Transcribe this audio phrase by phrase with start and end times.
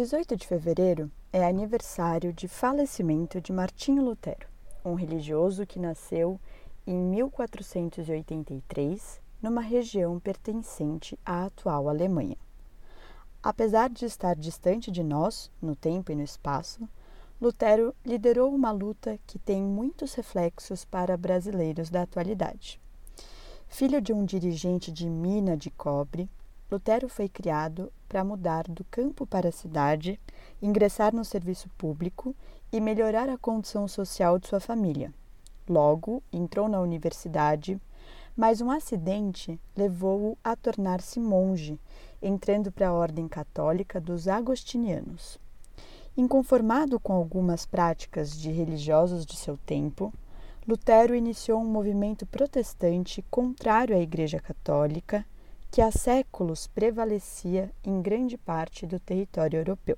[0.00, 4.48] 18 de fevereiro é aniversário de falecimento de Martinho Lutero,
[4.82, 6.40] um religioso que nasceu
[6.86, 12.38] em 1483 numa região pertencente à atual Alemanha.
[13.42, 16.88] Apesar de estar distante de nós, no tempo e no espaço,
[17.38, 22.80] Lutero liderou uma luta que tem muitos reflexos para brasileiros da atualidade.
[23.68, 26.26] Filho de um dirigente de mina de cobre,
[26.70, 30.20] Lutero foi criado para mudar do campo para a cidade,
[30.62, 32.34] ingressar no serviço público
[32.72, 35.12] e melhorar a condição social de sua família.
[35.68, 37.80] Logo, entrou na universidade,
[38.36, 41.78] mas um acidente levou-o a tornar-se monge,
[42.22, 45.38] entrando para a ordem católica dos agostinianos.
[46.16, 50.12] Inconformado com algumas práticas de religiosos de seu tempo,
[50.68, 55.26] Lutero iniciou um movimento protestante contrário à Igreja Católica
[55.70, 59.96] que há séculos prevalecia em grande parte do território europeu.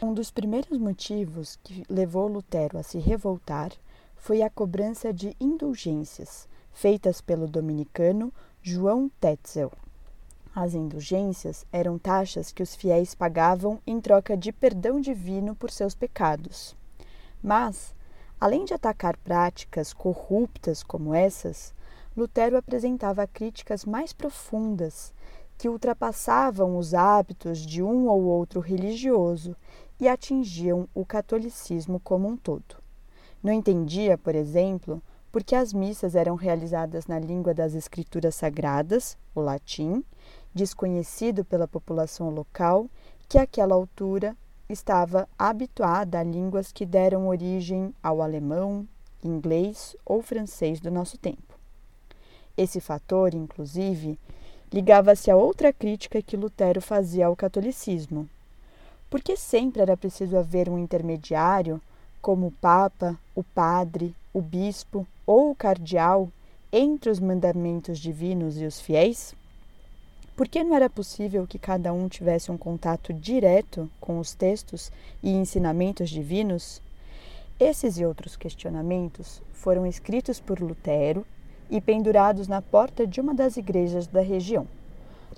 [0.00, 3.72] Um dos primeiros motivos que levou Lutero a se revoltar
[4.14, 9.72] foi a cobrança de indulgências feitas pelo dominicano João Tetzel.
[10.54, 15.94] As indulgências eram taxas que os fiéis pagavam em troca de perdão divino por seus
[15.94, 16.76] pecados.
[17.42, 17.94] Mas,
[18.38, 21.74] além de atacar práticas corruptas como essas,
[22.16, 25.14] Lutero apresentava críticas mais profundas
[25.56, 29.56] que ultrapassavam os hábitos de um ou outro religioso
[29.98, 32.76] e atingiam o catolicismo como um todo.
[33.42, 39.16] Não entendia, por exemplo, por que as missas eram realizadas na língua das escrituras sagradas,
[39.34, 40.04] o latim,
[40.52, 42.90] desconhecido pela população local,
[43.26, 44.36] que àquela altura
[44.68, 48.86] estava habituada a línguas que deram origem ao alemão,
[49.24, 51.51] inglês ou francês do nosso tempo.
[52.56, 54.18] Esse fator, inclusive,
[54.72, 58.28] ligava-se a outra crítica que Lutero fazia ao catolicismo.
[59.10, 61.80] Porque sempre era preciso haver um intermediário,
[62.20, 66.30] como o Papa, o Padre, o Bispo ou o Cardeal,
[66.72, 69.34] entre os mandamentos divinos e os fiéis?
[70.34, 74.90] Por que não era possível que cada um tivesse um contato direto com os textos
[75.22, 76.80] e ensinamentos divinos?
[77.60, 81.26] Esses e outros questionamentos foram escritos por Lutero
[81.72, 84.68] e pendurados na porta de uma das igrejas da região.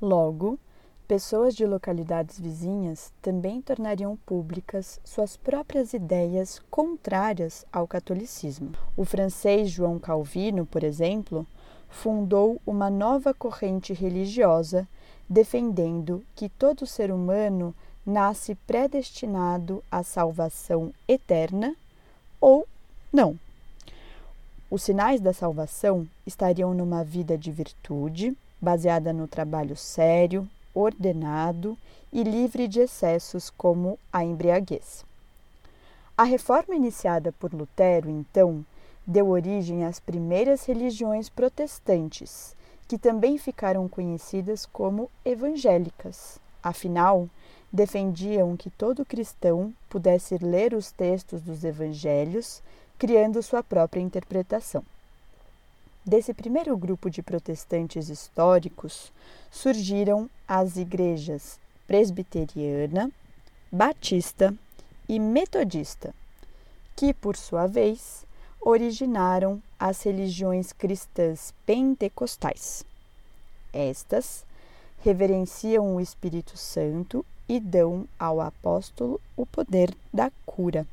[0.03, 0.59] Logo,
[1.07, 8.73] pessoas de localidades vizinhas também tornariam públicas suas próprias ideias contrárias ao catolicismo.
[8.97, 11.47] O francês João Calvino, por exemplo,
[11.89, 14.89] fundou uma nova corrente religiosa
[15.31, 17.73] defendendo que todo ser humano
[18.05, 21.77] nasce predestinado à salvação eterna
[22.41, 22.67] ou
[23.13, 23.39] não.
[24.75, 31.79] Os sinais da salvação estariam numa vida de virtude, baseada no trabalho sério, ordenado
[32.13, 35.05] e livre de excessos como a embriaguez.
[36.19, 38.67] A reforma iniciada por Lutero, então,
[39.07, 42.57] deu origem às primeiras religiões protestantes,
[42.89, 46.41] que também ficaram conhecidas como evangélicas.
[46.61, 47.29] Afinal,
[47.73, 52.61] defendiam que todo cristão pudesse ler os textos dos evangelhos
[52.99, 54.85] criando sua própria interpretação.
[56.05, 59.11] Desse primeiro grupo de protestantes históricos
[59.51, 63.11] surgiram as igrejas presbiteriana,
[63.73, 64.55] batista
[65.09, 66.15] e metodista,
[66.95, 68.25] que, por sua vez,
[68.61, 72.85] originaram as religiões cristãs pentecostais.
[73.73, 74.45] Estas
[75.03, 80.87] reverenciam o Espírito Santo e dão ao apóstolo o poder da cura.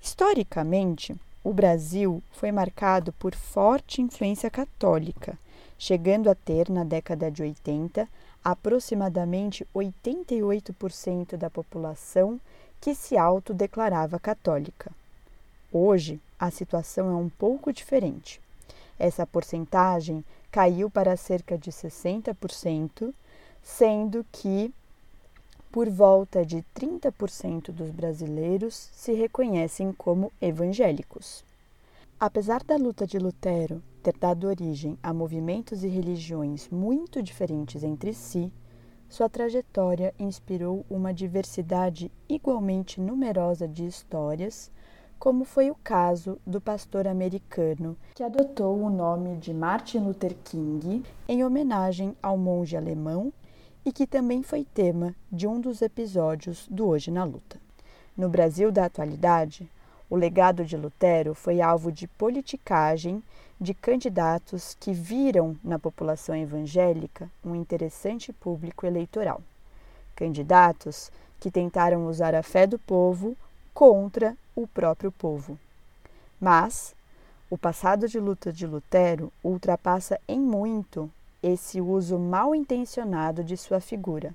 [0.00, 5.38] Historicamente, o Brasil foi marcado por forte influência católica,
[5.78, 8.08] chegando a ter, na década de 80,
[8.42, 12.40] aproximadamente 88% da população
[12.80, 14.90] que se autodeclarava católica.
[15.72, 18.40] Hoje, a situação é um pouco diferente.
[18.98, 23.12] Essa porcentagem caiu para cerca de 60%,
[23.62, 24.72] sendo que
[25.70, 31.44] por volta de 30% dos brasileiros se reconhecem como evangélicos.
[32.18, 38.14] Apesar da luta de Lutero ter dado origem a movimentos e religiões muito diferentes entre
[38.14, 38.50] si,
[39.08, 44.70] sua trajetória inspirou uma diversidade igualmente numerosa de histórias,
[45.18, 51.02] como foi o caso do pastor americano que adotou o nome de Martin Luther King
[51.28, 53.32] em homenagem ao monge alemão
[53.86, 57.56] e que também foi tema de um dos episódios do Hoje na Luta.
[58.16, 59.70] No Brasil da atualidade,
[60.10, 63.22] o legado de Lutero foi alvo de politicagem
[63.60, 69.40] de candidatos que viram na população evangélica um interessante público eleitoral.
[70.16, 73.36] Candidatos que tentaram usar a fé do povo
[73.72, 75.56] contra o próprio povo.
[76.40, 76.92] Mas
[77.48, 81.08] o passado de luta de Lutero ultrapassa em muito
[81.46, 84.34] esse uso mal intencionado de sua figura.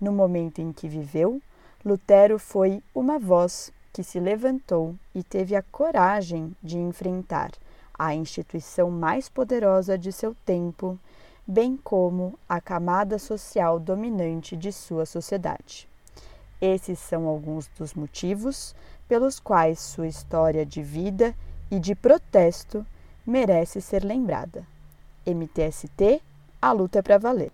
[0.00, 1.42] No momento em que viveu,
[1.84, 7.50] Lutero foi uma voz que se levantou e teve a coragem de enfrentar
[7.98, 10.98] a instituição mais poderosa de seu tempo,
[11.46, 15.86] bem como a camada social dominante de sua sociedade.
[16.60, 18.74] Esses são alguns dos motivos
[19.06, 21.34] pelos quais sua história de vida
[21.70, 22.86] e de protesto
[23.26, 24.71] merece ser lembrada.
[25.26, 26.22] MTST,
[26.60, 27.52] a luta é para valer.